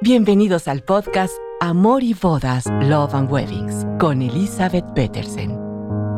Bienvenidos 0.00 0.68
al 0.68 0.84
podcast 0.84 1.34
Amor 1.58 2.04
y 2.04 2.14
Bodas, 2.14 2.66
Love 2.82 3.14
and 3.14 3.32
Weddings 3.32 3.84
con 3.98 4.22
Elizabeth 4.22 4.84
Petersen, 4.94 5.50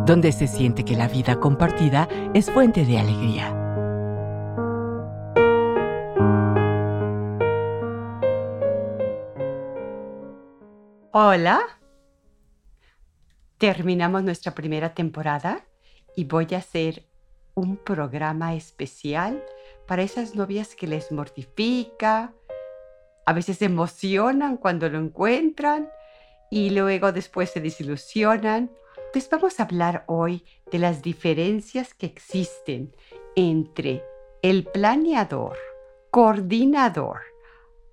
donde 0.05 0.33
se 0.33 0.49
siente 0.49 0.85
que 0.85 0.95
la 0.95 1.09
vida 1.09 1.41
compartida 1.41 2.07
es 2.35 2.51
fuente 2.51 2.85
de 2.85 2.99
alegría. 2.99 3.57
Hola. 11.13 11.63
Terminamos 13.57 14.23
nuestra 14.23 14.55
primera 14.55 14.93
temporada 14.93 15.65
y 16.15 16.25
voy 16.25 16.49
a 16.53 16.59
hacer 16.59 17.09
un 17.55 17.79
programa 17.79 18.55
especial 18.55 19.43
para 19.87 20.03
esas 20.03 20.35
novias 20.35 20.75
que 20.75 20.87
les 20.87 21.11
mortifica, 21.11 22.35
a 23.27 23.33
veces 23.33 23.59
se 23.59 23.67
emocionan 23.67 24.57
cuando 24.57 24.89
lo 24.89 24.99
encuentran 24.99 25.89
y 26.51 26.71
luego 26.71 27.13
después 27.13 27.51
se 27.51 27.61
desilusionan. 27.61 28.71
Entonces 29.07 29.31
vamos 29.31 29.59
a 29.59 29.65
hablar 29.65 30.05
hoy 30.07 30.45
de 30.71 30.79
las 30.79 31.03
diferencias 31.03 31.95
que 31.95 32.07
existen 32.07 32.95
entre 33.37 34.05
el 34.43 34.65
planeador, 34.65 35.57
coordinador, 36.11 37.21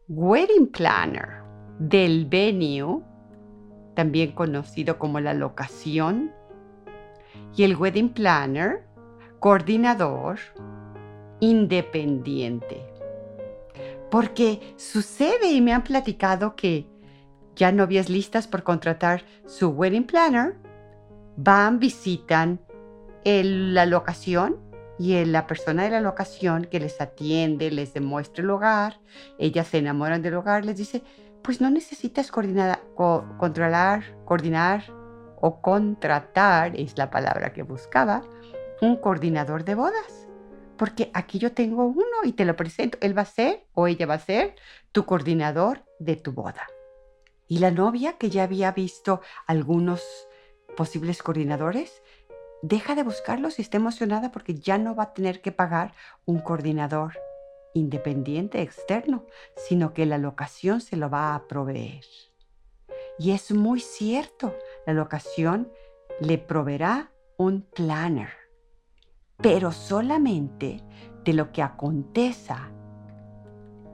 wedding 0.08 0.68
planner 0.68 1.44
del 1.80 2.26
venue, 2.26 3.02
también 3.96 4.32
conocido 4.32 4.98
como 4.98 5.20
la 5.20 5.34
locación, 5.34 6.32
y 7.56 7.64
el 7.64 7.76
wedding 7.76 8.10
planner, 8.10 8.86
coordinador, 9.40 10.40
independiente. 11.40 12.87
Porque 14.10 14.76
sucede 14.78 15.52
y 15.52 15.62
me 15.62 15.74
han 15.74 15.84
platicado 15.84 16.56
que 16.56 16.88
ya 17.56 17.72
novias 17.72 18.10
listas 18.10 18.48
por 18.48 18.64
contratar 18.64 19.24
su 19.46 19.70
wedding 19.70 20.06
planner 20.06 20.56
van, 21.36 21.80
visitan 21.80 22.60
la 23.24 23.86
locación 23.86 24.58
y 25.00 25.24
la 25.26 25.46
persona 25.48 25.84
de 25.84 25.90
la 25.90 26.02
locación 26.02 26.66
que 26.66 26.80
les 26.80 27.02
atiende, 27.02 27.70
les 27.72 27.94
demuestra 27.94 28.42
el 28.42 28.48
lugar, 28.48 29.00
ellas 29.38 29.68
se 29.68 29.80
enamoran 29.80 30.22
del 30.22 30.34
lugar, 30.34 30.66
les 30.66 30.78
dice, 30.78 31.04
pues 31.44 31.62
no 31.62 31.70
necesitas 31.70 32.32
coordinar, 32.32 32.82
controlar, 32.96 34.04
coordinar 34.26 34.84
o 35.40 35.62
contratar, 35.62 36.76
es 36.76 36.98
la 36.98 37.12
palabra 37.12 37.54
que 37.54 37.64
buscaba, 37.64 38.24
un 38.82 38.96
coordinador 38.96 39.64
de 39.66 39.76
bodas 39.76 40.27
porque 40.78 41.12
aquí 41.14 41.40
yo 41.40 41.52
tengo 41.54 41.86
uno 41.86 42.24
y 42.24 42.34
te 42.34 42.46
lo 42.46 42.56
presento. 42.56 42.98
Él 43.02 43.18
va 43.18 43.24
a 43.24 43.26
ser 43.26 43.66
o 43.74 43.88
ella 43.88 44.06
va 44.06 44.16
a 44.16 44.20
ser 44.20 44.56
tu 44.92 45.06
coordinador 45.06 45.84
de 46.00 46.16
tu 46.16 46.32
boda. 46.32 46.68
Y 47.48 47.60
la 47.60 47.72
novia 47.72 48.18
que 48.18 48.30
ya 48.30 48.44
había 48.44 48.72
visto 48.72 49.22
algunos 49.46 50.02
posibles 50.76 51.24
coordinadores, 51.24 52.02
deja 52.62 52.96
de 52.96 53.04
buscarlos 53.04 53.60
y 53.60 53.62
está 53.62 53.78
emocionada 53.78 54.32
porque 54.32 54.56
ya 54.56 54.78
no 54.78 54.96
va 54.96 55.04
a 55.04 55.14
tener 55.14 55.42
que 55.42 55.52
pagar 55.52 55.94
un 56.26 56.40
coordinador 56.40 57.14
independiente 57.74 58.62
externo, 58.62 59.26
sino 59.56 59.94
que 59.94 60.06
la 60.06 60.18
locación 60.18 60.82
se 60.82 60.98
lo 60.98 61.10
va 61.10 61.36
a 61.36 61.48
proveer. 61.48 62.06
Y 63.20 63.32
es 63.32 63.52
muy 63.52 63.80
cierto, 63.80 64.56
la 64.86 64.94
locación 64.94 65.72
le 66.20 66.38
proveerá 66.38 67.12
un 67.38 67.62
planner 67.62 68.30
pero 69.42 69.72
solamente 69.72 70.84
de 71.24 71.34
lo 71.34 71.52
que 71.52 71.62
aconteza 71.62 72.70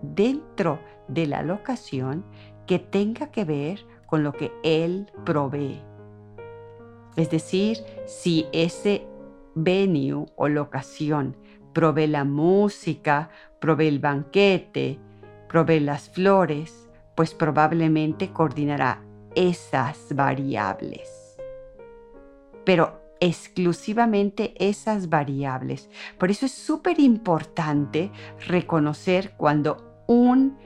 dentro 0.02 0.80
de 1.08 1.27
la 1.27 1.44
locación 1.44 2.25
que 2.66 2.80
tenga 2.80 3.31
que 3.31 3.44
ver 3.44 3.85
con 4.05 4.23
lo 4.23 4.31
que 4.33 4.52
Él 4.63 5.11
provee. 5.25 5.81
Es 7.16 7.29
decir, 7.29 7.78
si 8.06 8.47
ese 8.51 9.06
venue 9.56 10.25
o 10.35 10.47
locación 10.47 11.38
provee 11.73 12.07
la 12.07 12.23
música, 12.23 13.29
provee 13.59 13.88
el 13.88 14.00
banquete, 14.00 15.00
provee 15.50 15.79
las 15.79 16.09
flores, 16.09 16.89
pues 17.16 17.34
probablemente 17.34 18.31
coordinará 18.31 19.03
esas 19.35 20.16
variables. 20.16 21.38
Pero 22.66 23.03
exclusivamente 23.23 24.53
esas 24.59 25.07
variables. 25.07 25.89
Por 26.17 26.29
eso 26.29 26.45
es 26.45 26.51
súper 26.51 27.00
importante 27.00 28.11
reconocer 28.47 29.34
cuando 29.38 30.03
un 30.07 30.57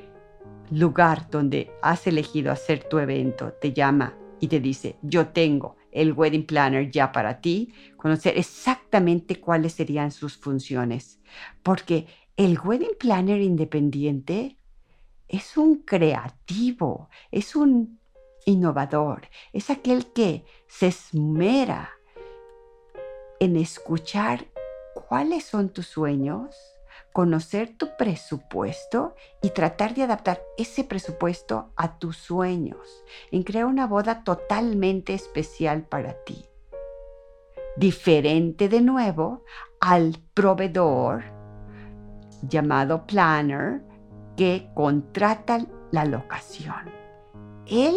lugar 0.72 1.30
donde 1.30 1.70
has 1.84 2.08
elegido 2.08 2.52
hacer 2.52 2.90
tu 2.90 2.98
evento 2.98 3.54
te 3.62 3.74
llama 3.74 4.18
y 4.40 4.48
te 4.48 4.60
dice, 4.60 4.98
yo 5.04 5.28
tengo 5.28 5.76
el 5.92 6.14
wedding 6.14 6.48
planner 6.48 6.90
ya 6.90 7.12
para 7.12 7.42
ti, 7.42 7.72
conocer 7.96 8.36
exactamente 8.40 9.40
cuáles 9.40 9.74
serían 9.74 10.10
sus 10.10 10.36
funciones. 10.36 11.20
Porque 11.62 12.08
el 12.38 12.60
wedding 12.60 12.98
planner 13.00 13.40
independiente 13.40 14.58
es 15.28 15.58
un 15.58 15.84
creativo, 15.84 17.10
es 17.30 17.56
un 17.56 18.00
innovador, 18.48 19.28
es 19.54 19.70
aquel 19.70 20.12
que 20.12 20.44
se 20.68 20.88
esmera 20.88 21.97
en 23.40 23.56
escuchar 23.56 24.46
cuáles 25.08 25.46
son 25.46 25.70
tus 25.70 25.88
sueños, 25.88 26.56
conocer 27.14 27.76
tu 27.78 27.96
presupuesto 27.98 29.16
y 29.42 29.50
tratar 29.52 29.94
de 29.94 30.04
adaptar 30.04 30.42
ese 30.58 30.84
presupuesto 30.84 31.72
a 31.76 31.98
tus 32.00 32.18
sueños, 32.18 33.04
en 33.32 33.44
crear 33.44 33.66
una 33.66 33.88
boda 33.88 34.24
totalmente 34.24 35.14
especial 35.14 35.84
para 35.84 36.14
ti. 36.24 36.46
Diferente 37.76 38.70
de 38.70 38.82
nuevo 38.82 39.44
al 39.80 40.18
proveedor 40.34 41.24
llamado 42.42 43.06
planner 43.06 43.82
que 44.36 44.70
contrata 44.74 45.66
la 45.92 46.06
locación. 46.06 46.92
Él 47.66 47.96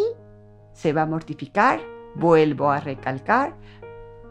se 0.72 0.92
va 0.92 1.02
a 1.02 1.06
mortificar, 1.06 1.80
vuelvo 2.14 2.70
a 2.70 2.80
recalcar, 2.80 3.54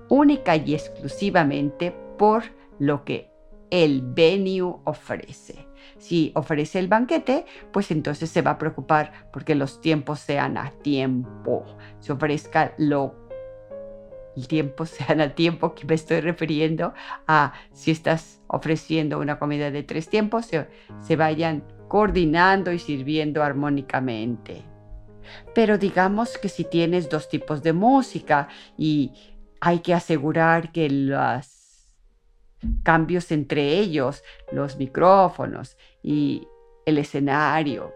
única 0.10 0.56
y 0.56 0.74
exclusivamente 0.74 1.96
por 2.18 2.44
lo 2.80 3.06
que 3.06 3.32
el 3.72 4.02
venue 4.02 4.80
ofrece. 4.84 5.68
Si 5.98 6.32
ofrece 6.36 6.80
el 6.80 6.88
banquete, 6.88 7.46
pues 7.72 7.92
entonces 7.92 8.30
se 8.30 8.42
va 8.42 8.52
a 8.52 8.58
preocupar 8.58 9.12
porque 9.32 9.56
los 9.56 9.82
tiempos 9.82 10.20
sean 10.20 10.58
a 10.58 10.72
tiempo. 10.72 11.66
Se 12.00 12.14
ofrezca 12.14 12.74
lo 12.78 13.30
el 14.36 14.48
tiempo 14.48 14.86
sean 14.86 15.22
a 15.22 15.36
tiempo, 15.36 15.76
que 15.76 15.86
me 15.86 15.96
estoy 15.96 16.22
refiriendo 16.22 16.94
a 17.28 17.54
si 17.74 17.92
estás 17.92 18.42
ofreciendo 18.48 19.20
una 19.20 19.38
comida 19.38 19.72
de 19.72 19.84
tres 19.84 20.10
tiempos, 20.10 20.46
se, 20.46 20.68
se 21.02 21.16
vayan 21.16 21.64
coordinando 21.88 22.72
y 22.72 22.80
sirviendo 22.80 23.44
armónicamente. 23.44 24.64
Pero 25.54 25.78
digamos 25.78 26.38
que 26.38 26.50
si 26.50 26.64
tienes 26.64 27.10
dos 27.10 27.30
tipos 27.30 27.62
de 27.62 27.74
música 27.74 28.48
y 28.78 29.12
hay 29.62 29.80
que 29.80 29.94
asegurar 29.94 30.72
que 30.72 30.90
los 30.90 31.60
cambios 32.84 33.32
entre 33.32 33.78
ellos, 33.80 34.24
los 34.52 34.78
micrófonos 34.78 35.78
y 36.04 36.48
el 36.86 36.98
escenario, 36.98 37.94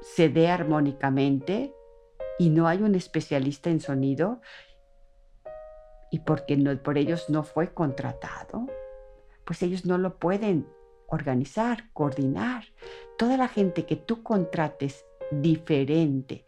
se 0.00 0.28
dé 0.28 0.48
armónicamente 0.48 1.74
y 2.38 2.50
no 2.50 2.66
hay 2.66 2.82
un 2.82 2.94
especialista 2.94 3.70
en 3.70 3.80
sonido 3.80 4.40
y 6.10 6.20
porque 6.20 6.56
no, 6.56 6.76
por 6.82 6.98
ellos 6.98 7.28
no 7.28 7.42
fue 7.42 7.72
contratado, 7.72 8.66
pues 9.44 9.62
ellos 9.62 9.84
no 9.84 9.98
lo 9.98 10.18
pueden 10.18 10.66
organizar, 11.06 11.90
coordinar. 11.92 12.64
Toda 13.18 13.36
la 13.36 13.48
gente 13.48 13.84
que 13.84 13.96
tú 13.96 14.22
contrates 14.22 15.04
diferente 15.30 16.46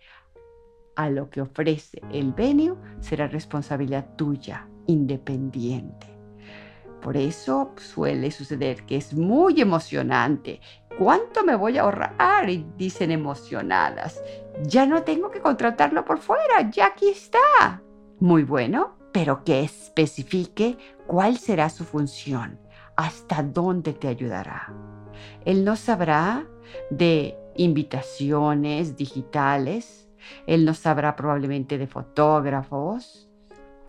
a 0.97 1.11
lo 1.11 1.31
que 1.31 1.41
ofrece 1.41 2.01
el 2.13 2.33
venio 2.33 2.79
será 3.01 3.27
responsabilidad 3.29 4.15
tuya, 4.17 4.69
independiente. 4.87 6.07
Por 7.01 7.17
eso 7.17 7.73
suele 7.77 8.31
suceder 8.31 8.85
que 8.87 8.97
es 8.97 9.13
muy 9.13 9.61
emocionante. 9.61 10.61
¿Cuánto 10.99 11.45
me 11.45 11.57
voy 11.57 11.79
a 11.79 11.83
ahorrar? 11.83 12.49
Y 12.49 12.67
dicen 12.77 13.11
emocionadas. 13.11 14.23
Ya 14.65 14.87
no 14.87 15.03
tengo 15.03 15.31
que 15.31 15.41
contratarlo 15.41 16.05
por 16.05 16.19
fuera, 16.19 16.71
ya 16.71 16.87
aquí 16.87 17.09
está. 17.09 17.83
Muy 18.21 18.45
bueno, 18.45 18.97
pero 19.11 19.43
que 19.43 19.63
especifique 19.63 20.79
cuál 21.07 21.39
será 21.39 21.71
su 21.71 21.85
función, 21.85 22.61
hasta 22.97 23.43
dónde 23.43 23.95
te 23.95 24.07
ayudará. 24.07 24.73
Él 25.45 25.65
no 25.65 25.77
sabrá 25.77 26.47
de 26.91 27.37
invitaciones 27.57 28.97
digitales, 28.97 30.02
él 30.47 30.65
no 30.65 30.75
sabrá 30.75 31.17
probablemente 31.17 31.79
de 31.79 31.87
fotógrafos, 31.87 33.29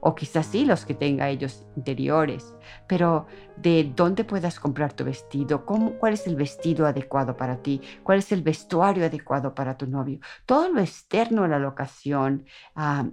o 0.06 0.15
quizás 0.15 0.47
sí 0.47 0.65
los 0.65 0.85
que 0.85 0.94
tenga 0.94 1.30
ellos 1.30 1.65
interiores, 1.77 2.53
pero 2.88 3.25
de 3.56 3.89
dónde 3.95 4.25
puedas 4.25 4.59
comprar 4.59 4.91
tu 4.91 5.06
vestido, 5.06 5.65
cuál 5.65 6.12
es 6.12 6.27
el 6.27 6.35
vestido 6.35 6.85
adecuado 6.85 7.38
para 7.38 7.62
ti, 7.62 7.80
cuál 8.03 8.19
es 8.19 8.33
el 8.33 8.41
vestuario 8.41 9.06
adecuado 9.06 9.56
para 9.56 9.77
tu 9.77 9.88
novio, 9.88 10.19
todo 10.45 10.68
lo 10.68 10.81
externo 10.81 11.45
a 11.45 11.47
la 11.47 11.57
locación, 11.57 12.45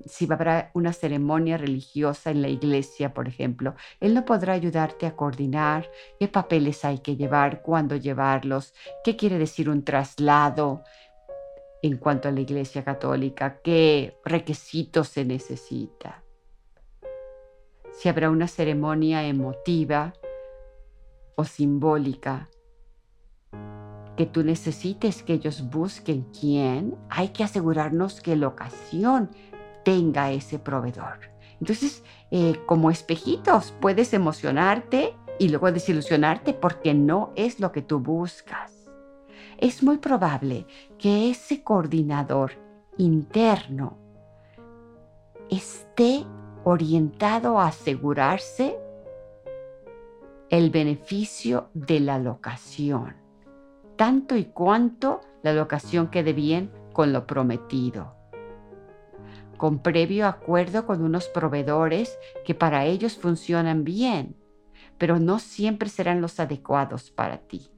si 0.05 0.32
haber 0.32 0.70
una 0.75 0.93
ceremonia 0.93 1.56
religiosa 1.56 2.32
en 2.32 2.43
la 2.43 2.49
iglesia, 2.49 3.14
por 3.14 3.28
ejemplo, 3.28 3.76
él 4.00 4.12
no 4.12 4.25
podrá 4.25 4.55
ayudarte 4.55 5.06
a 5.06 5.14
coordinar 5.14 5.88
qué 6.19 6.26
papeles 6.26 6.84
hay 6.84 6.99
que 6.99 7.14
llevar, 7.14 7.62
cuándo 7.62 7.94
llevarlos, 7.94 8.75
qué 9.05 9.14
quiere 9.14 9.38
decir 9.38 9.70
un 9.70 9.84
traslado, 9.84 10.82
en 11.82 11.97
cuanto 11.97 12.29
a 12.29 12.32
la 12.32 12.41
Iglesia 12.41 12.85
Católica, 12.85 13.61
qué 13.62 14.19
requisitos 14.25 15.09
se 15.09 15.25
necesita 15.25 16.23
si 18.00 18.09
habrá 18.09 18.31
una 18.31 18.49
ceremonia 18.49 19.27
emotiva 19.27 20.15
o 21.37 21.44
simbólica 21.44 22.49
que 24.17 24.25
tú 24.25 24.43
necesites 24.43 25.23
que 25.23 25.35
ellos 25.35 25.69
busquen 25.71 26.27
quién, 26.38 26.97
hay 27.11 27.29
que 27.29 27.44
asegurarnos 27.44 28.23
que 28.23 28.37
la 28.37 28.49
ocasión 28.49 29.31
tenga 29.85 30.31
ese 30.31 30.59
proveedor. 30.59 31.19
Entonces, 31.61 32.03
eh, 32.31 32.55
como 32.65 32.91
espejitos, 32.91 33.75
puedes 33.81 34.15
emocionarte 34.15 35.15
y 35.38 35.50
luego 35.50 35.71
desilusionarte 35.71 36.55
porque 36.55 36.94
no 36.94 37.33
es 37.37 37.61
lo 37.61 37.71
que 37.71 37.83
tú 37.83 37.99
buscas. 37.99 38.80
Es 39.61 39.83
muy 39.83 39.99
probable 39.99 40.67
que 40.97 41.31
ese 41.31 41.62
coordinador 41.62 42.53
interno 42.97 43.99
esté 45.51 46.25
orientado 46.65 47.61
a 47.61 47.67
asegurarse 47.67 48.79
el 50.49 50.71
beneficio 50.71 51.69
de 51.75 52.01
la 52.01 52.19
locación, 52.19 53.17
tanto 53.97 54.35
y 54.35 54.47
cuanto 54.47 55.21
la 55.43 55.53
locación 55.53 56.09
quede 56.09 56.33
bien 56.33 56.73
con 56.95 57.12
lo 57.12 57.27
prometido, 57.27 58.15
con 59.59 59.81
previo 59.81 60.27
acuerdo 60.27 60.87
con 60.87 61.03
unos 61.03 61.29
proveedores 61.29 62.19
que 62.47 62.55
para 62.55 62.87
ellos 62.87 63.19
funcionan 63.19 63.85
bien, 63.85 64.37
pero 64.97 65.19
no 65.19 65.39
siempre 65.39 65.91
serán 65.91 66.23
los 66.23 66.41
adecuados 66.41 67.11
para 67.11 67.37
ti. 67.37 67.71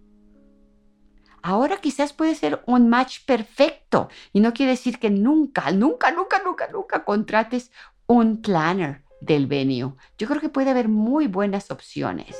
Ahora 1.42 1.78
quizás 1.78 2.12
puede 2.12 2.36
ser 2.36 2.62
un 2.66 2.88
match 2.88 3.24
perfecto 3.26 4.08
y 4.32 4.40
no 4.40 4.52
quiere 4.52 4.72
decir 4.72 5.00
que 5.00 5.10
nunca, 5.10 5.72
nunca, 5.72 6.12
nunca, 6.12 6.40
nunca, 6.42 6.68
nunca 6.68 7.04
contrates 7.04 7.72
un 8.06 8.40
planner 8.40 9.02
del 9.20 9.46
venue. 9.46 9.94
Yo 10.18 10.28
creo 10.28 10.40
que 10.40 10.48
puede 10.48 10.70
haber 10.70 10.88
muy 10.88 11.26
buenas 11.26 11.70
opciones. 11.72 12.36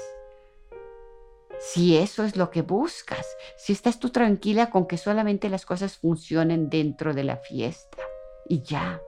Si 1.59 1.97
eso 1.97 2.25
es 2.25 2.37
lo 2.37 2.51
que 2.51 2.63
buscas, 2.63 3.27
si 3.57 3.73
estás 3.73 3.99
tú 3.99 4.11
tranquila 4.11 4.71
con 4.71 4.87
que 4.87 4.99
solamente 4.99 5.49
las 5.49 5.65
cosas 5.67 5.97
funcionen 5.97 6.71
dentro 6.71 7.15
de 7.15 7.25
la 7.25 7.37
fiesta 7.37 7.99
y 8.49 8.63
ya. 8.63 9.01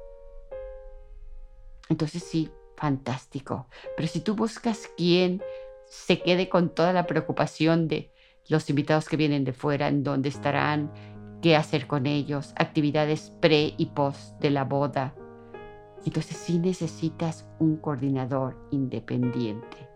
Entonces 1.89 2.23
sí, 2.23 2.51
fantástico. 2.77 3.69
Pero 3.97 4.09
si 4.09 4.21
tú 4.21 4.35
buscas 4.35 4.89
quien 4.97 5.43
se 5.87 6.21
quede 6.21 6.49
con 6.49 6.71
toda 6.71 6.93
la 6.93 7.07
preocupación 7.07 7.89
de 7.89 8.14
los 8.49 8.69
invitados 8.71 9.09
que 9.09 9.17
vienen 9.17 9.45
de 9.45 9.53
fuera, 9.53 9.89
en 9.89 10.03
dónde 10.03 10.29
estarán, 10.29 10.91
qué 11.43 11.57
hacer 11.57 11.87
con 11.87 12.07
ellos, 12.07 12.53
actividades 12.57 13.33
pre 13.41 13.75
y 13.77 13.87
post 13.87 14.39
de 14.41 14.51
la 14.51 14.65
boda, 14.65 15.15
entonces 16.05 16.37
sí 16.37 16.59
necesitas 16.59 17.47
un 17.59 17.77
coordinador 17.77 18.57
independiente, 18.71 19.89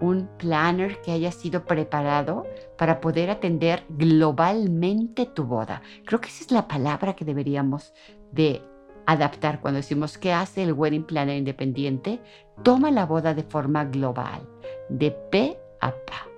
un 0.00 0.28
planner 0.38 1.00
que 1.02 1.12
haya 1.12 1.30
sido 1.30 1.64
preparado 1.64 2.44
para 2.76 3.00
poder 3.00 3.30
atender 3.30 3.84
globalmente 3.88 5.26
tu 5.26 5.44
boda. 5.44 5.82
Creo 6.04 6.20
que 6.20 6.28
esa 6.28 6.44
es 6.44 6.50
la 6.50 6.66
palabra 6.66 7.14
que 7.14 7.24
deberíamos 7.24 7.92
de 8.32 8.62
adaptar 9.06 9.60
cuando 9.60 9.78
decimos 9.78 10.18
qué 10.18 10.32
hace 10.32 10.62
el 10.62 10.72
wedding 10.72 11.04
planner 11.04 11.36
independiente. 11.36 12.20
Toma 12.62 12.90
la 12.90 13.06
boda 13.06 13.34
de 13.34 13.42
forma 13.42 13.84
global, 13.84 14.48
de 14.88 15.10
P 15.10 15.58
a 15.80 15.90
P. 15.90 16.31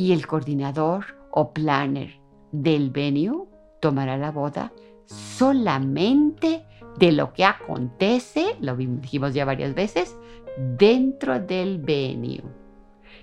Y 0.00 0.14
el 0.14 0.26
coordinador 0.26 1.04
o 1.30 1.52
planner 1.52 2.18
del 2.52 2.88
venue 2.88 3.44
tomará 3.82 4.16
la 4.16 4.30
boda 4.30 4.72
solamente 5.04 6.64
de 6.98 7.12
lo 7.12 7.34
que 7.34 7.44
acontece, 7.44 8.56
lo 8.62 8.74
dijimos 8.76 9.34
ya 9.34 9.44
varias 9.44 9.74
veces, 9.74 10.16
dentro 10.56 11.38
del 11.38 11.82
venue. 11.82 12.42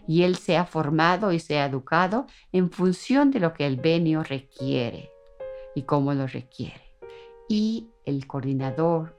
Y 0.08 0.22
él 0.22 0.36
se 0.36 0.56
ha 0.56 0.66
formado 0.66 1.32
y 1.32 1.40
se 1.40 1.58
ha 1.58 1.66
educado 1.66 2.28
en 2.52 2.70
función 2.70 3.32
de 3.32 3.40
lo 3.40 3.54
que 3.54 3.66
el 3.66 3.78
venue 3.78 4.24
requiere 4.24 5.10
y 5.74 5.82
cómo 5.82 6.14
lo 6.14 6.28
requiere. 6.28 6.94
Y 7.50 7.88
el 8.06 8.28
coordinador 8.28 9.18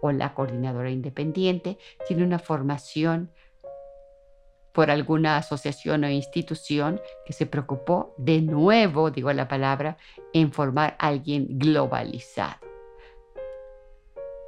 o 0.00 0.12
la 0.12 0.32
coordinadora 0.32 0.88
independiente 0.88 1.76
tiene 2.08 2.24
una 2.24 2.38
formación 2.38 3.32
por 4.76 4.90
alguna 4.90 5.38
asociación 5.38 6.04
o 6.04 6.10
institución 6.10 7.00
que 7.24 7.32
se 7.32 7.46
preocupó 7.46 8.14
de 8.18 8.42
nuevo, 8.42 9.10
digo 9.10 9.32
la 9.32 9.48
palabra, 9.48 9.96
en 10.34 10.52
formar 10.52 10.96
a 10.98 11.06
alguien 11.06 11.46
globalizado. 11.58 12.60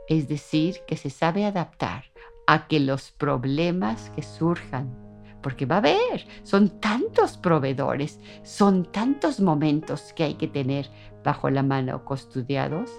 Es 0.06 0.28
decir, 0.28 0.80
que 0.86 0.98
se 0.98 1.08
sabe 1.08 1.46
adaptar 1.46 2.04
a 2.46 2.68
que 2.68 2.78
los 2.78 3.10
problemas 3.10 4.10
que 4.10 4.22
surjan, 4.22 4.94
porque 5.42 5.64
va 5.64 5.76
a 5.76 5.78
haber, 5.78 6.26
son 6.42 6.78
tantos 6.78 7.38
proveedores, 7.38 8.20
son 8.42 8.84
tantos 8.84 9.40
momentos 9.40 10.12
que 10.12 10.24
hay 10.24 10.34
que 10.34 10.48
tener 10.48 10.90
bajo 11.24 11.48
la 11.48 11.62
mano 11.62 12.04
custodiados, 12.04 12.90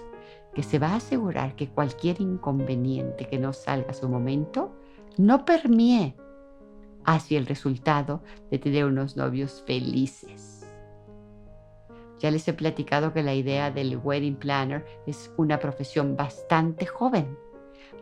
que 0.52 0.64
se 0.64 0.80
va 0.80 0.88
a 0.88 0.96
asegurar 0.96 1.54
que 1.54 1.68
cualquier 1.68 2.20
inconveniente 2.20 3.28
que 3.28 3.38
no 3.38 3.52
salga 3.52 3.92
a 3.92 3.94
su 3.94 4.08
momento 4.08 4.74
no 5.16 5.44
permee 5.44 6.16
hacia 7.04 7.38
el 7.38 7.46
resultado 7.46 8.22
de 8.50 8.58
tener 8.58 8.84
unos 8.84 9.16
novios 9.16 9.62
felices. 9.66 10.66
Ya 12.18 12.30
les 12.30 12.46
he 12.48 12.52
platicado 12.52 13.12
que 13.12 13.22
la 13.22 13.34
idea 13.34 13.70
del 13.70 13.96
wedding 13.96 14.36
planner 14.36 14.84
es 15.06 15.32
una 15.38 15.58
profesión 15.58 16.16
bastante 16.16 16.84
joven, 16.84 17.36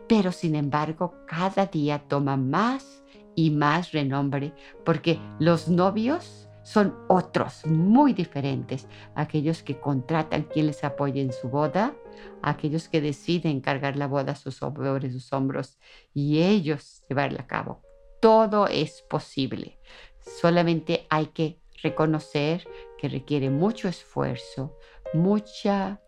pero 0.07 0.31
sin 0.31 0.55
embargo 0.55 1.15
cada 1.25 1.65
día 1.65 1.99
toma 2.07 2.35
más 2.35 3.03
y 3.35 3.51
más 3.51 3.93
renombre 3.93 4.53
porque 4.83 5.19
los 5.39 5.69
novios 5.69 6.49
son 6.63 6.93
otros 7.07 7.65
muy 7.65 8.13
diferentes, 8.13 8.87
aquellos 9.15 9.63
que 9.63 9.79
contratan 9.79 10.43
quien 10.43 10.67
les 10.67 10.83
apoye 10.83 11.21
en 11.21 11.31
su 11.31 11.47
boda, 11.49 11.95
aquellos 12.41 12.89
que 12.89 13.01
deciden 13.01 13.61
cargar 13.61 13.95
la 13.95 14.07
boda 14.07 14.35
sobre 14.35 15.11
sus 15.11 15.31
hombros 15.33 15.79
y 16.13 16.43
ellos 16.43 17.03
llevarla 17.07 17.41
a 17.41 17.47
cabo. 17.47 17.81
Todo 18.19 18.67
es 18.67 19.01
posible. 19.03 19.79
Solamente 20.19 21.05
hay 21.09 21.27
que 21.27 21.59
reconocer 21.81 22.67
que 22.97 23.07
requiere 23.07 23.49
mucho 23.49 23.87
esfuerzo, 23.87 24.77
mucha 25.13 26.01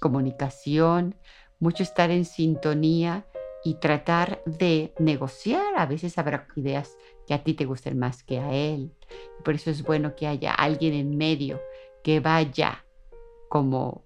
comunicación, 0.00 1.14
mucho 1.60 1.82
estar 1.84 2.10
en 2.10 2.24
sintonía 2.24 3.26
y 3.64 3.74
tratar 3.74 4.42
de 4.44 4.92
negociar. 4.98 5.74
A 5.76 5.86
veces 5.86 6.18
habrá 6.18 6.48
ideas 6.56 6.96
que 7.26 7.34
a 7.34 7.44
ti 7.44 7.54
te 7.54 7.64
gusten 7.64 7.98
más 7.98 8.24
que 8.24 8.38
a 8.38 8.52
él. 8.52 8.92
por 9.44 9.54
eso 9.54 9.70
es 9.70 9.82
bueno 9.82 10.14
que 10.16 10.26
haya 10.26 10.52
alguien 10.52 10.94
en 10.94 11.16
medio 11.16 11.60
que 12.02 12.20
vaya 12.20 12.84
como 13.48 14.04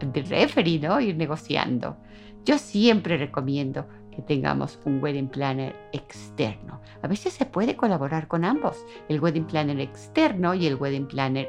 de 0.00 0.22
referee, 0.22 0.80
¿no? 0.80 1.00
Ir 1.00 1.16
negociando. 1.16 1.96
Yo 2.44 2.58
siempre 2.58 3.16
recomiendo 3.16 3.86
tengamos 4.22 4.78
un 4.84 5.02
wedding 5.02 5.28
planner 5.28 5.74
externo. 5.92 6.80
A 7.02 7.08
veces 7.08 7.32
se 7.32 7.46
puede 7.46 7.76
colaborar 7.76 8.28
con 8.28 8.44
ambos, 8.44 8.84
el 9.08 9.20
wedding 9.20 9.46
planner 9.46 9.80
externo 9.80 10.54
y 10.54 10.66
el 10.66 10.76
wedding 10.76 11.06
planner 11.06 11.48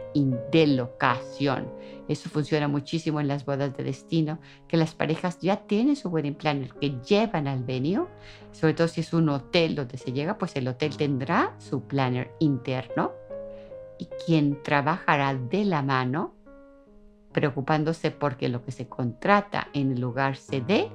de 0.51 0.67
locación. 0.67 1.67
Eso 2.07 2.29
funciona 2.29 2.67
muchísimo 2.67 3.19
en 3.19 3.27
las 3.27 3.45
bodas 3.45 3.75
de 3.77 3.83
destino, 3.83 4.39
que 4.67 4.77
las 4.77 4.93
parejas 4.93 5.39
ya 5.39 5.57
tienen 5.57 5.95
su 5.95 6.09
wedding 6.09 6.35
planner 6.35 6.73
que 6.73 6.97
llevan 7.07 7.47
al 7.47 7.63
venue, 7.63 8.07
sobre 8.51 8.73
todo 8.73 8.87
si 8.87 9.01
es 9.01 9.13
un 9.13 9.29
hotel 9.29 9.75
donde 9.75 9.97
se 9.97 10.11
llega, 10.11 10.37
pues 10.37 10.55
el 10.55 10.67
hotel 10.67 10.97
tendrá 10.97 11.55
su 11.57 11.83
planner 11.83 12.31
interno 12.39 13.11
y 13.97 14.07
quien 14.25 14.61
trabajará 14.63 15.35
de 15.35 15.63
la 15.65 15.81
mano 15.81 16.33
preocupándose 17.31 18.11
porque 18.11 18.49
lo 18.49 18.63
que 18.63 18.71
se 18.71 18.87
contrata 18.87 19.69
en 19.73 19.91
el 19.91 20.01
lugar 20.01 20.35
se 20.35 20.61
dé 20.61 20.91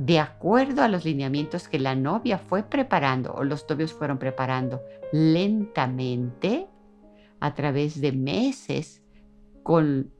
de 0.00 0.18
acuerdo 0.18 0.82
a 0.82 0.88
los 0.88 1.04
lineamientos 1.04 1.68
que 1.68 1.78
la 1.78 1.94
novia 1.94 2.38
fue 2.38 2.62
preparando 2.62 3.34
o 3.34 3.44
los 3.44 3.68
novios 3.68 3.92
fueron 3.92 4.18
preparando 4.18 4.82
lentamente 5.12 6.68
a 7.38 7.54
través 7.54 8.00
de 8.00 8.10
meses 8.12 9.02
con 9.62 10.10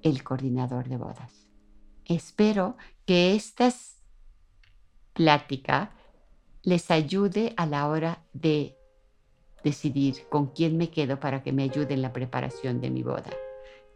el 0.00 0.22
coordinador 0.22 0.88
de 0.88 0.96
bodas. 0.96 1.46
Espero 2.06 2.78
que 3.04 3.34
estas 3.34 4.02
plática 5.12 5.90
les 6.62 6.90
ayude 6.90 7.52
a 7.58 7.66
la 7.66 7.88
hora 7.88 8.24
de 8.32 8.74
decidir 9.64 10.26
con 10.30 10.46
quién 10.46 10.78
me 10.78 10.88
quedo 10.88 11.20
para 11.20 11.42
que 11.42 11.52
me 11.52 11.64
ayude 11.64 11.92
en 11.92 12.00
la 12.00 12.14
preparación 12.14 12.80
de 12.80 12.88
mi 12.88 13.02
boda. 13.02 13.30